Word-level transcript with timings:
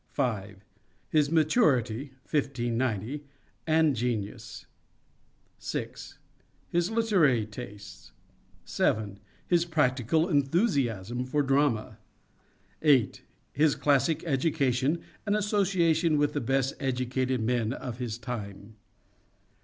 5. 0.13 0.65
His 1.11 1.29
maturity 1.29 2.05
(1590) 2.23 3.23
and 3.67 3.95
genius. 3.95 4.65
6. 5.59 6.17
His 6.71 6.89
literary 6.89 7.45
tastes. 7.45 8.11
7. 8.65 9.19
His 9.45 9.65
practical 9.65 10.27
enthusiasm 10.27 11.23
for 11.23 11.43
drama. 11.43 11.99
8. 12.81 13.21
His 13.53 13.75
classic 13.75 14.23
education 14.25 15.03
and 15.27 15.35
association 15.35 16.17
with 16.17 16.33
the 16.33 16.41
best 16.41 16.73
educated 16.79 17.39
men 17.39 17.71
of 17.71 17.99
his 17.99 18.17
time. 18.17 18.77